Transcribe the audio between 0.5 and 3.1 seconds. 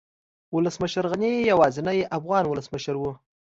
ولسمشر غني يوازينی افغان ولسمشر و